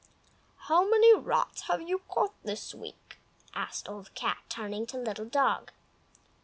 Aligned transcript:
"How 0.61 0.89
many 0.89 1.13
rats 1.13 1.61
have 1.67 1.83
you 1.87 1.99
caught 2.09 2.33
this 2.41 2.73
week?" 2.73 3.19
asked 3.53 3.87
Old 3.87 4.11
Cat, 4.15 4.39
turning 4.49 4.87
to 4.87 4.97
Little 4.97 5.25
Dog. 5.29 5.71